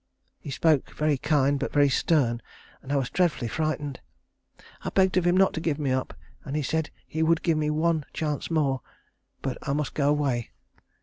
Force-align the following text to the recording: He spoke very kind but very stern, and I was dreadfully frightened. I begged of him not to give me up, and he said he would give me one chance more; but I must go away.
He 0.39 0.49
spoke 0.49 0.89
very 0.95 1.15
kind 1.15 1.59
but 1.59 1.71
very 1.71 1.87
stern, 1.89 2.41
and 2.81 2.91
I 2.91 2.95
was 2.95 3.11
dreadfully 3.11 3.47
frightened. 3.47 3.99
I 4.83 4.89
begged 4.89 5.15
of 5.15 5.25
him 5.27 5.37
not 5.37 5.53
to 5.53 5.61
give 5.61 5.77
me 5.77 5.91
up, 5.91 6.15
and 6.43 6.55
he 6.55 6.63
said 6.63 6.89
he 7.05 7.21
would 7.21 7.43
give 7.43 7.59
me 7.59 7.69
one 7.69 8.05
chance 8.11 8.49
more; 8.49 8.81
but 9.43 9.59
I 9.61 9.73
must 9.73 9.93
go 9.93 10.09
away. 10.09 10.49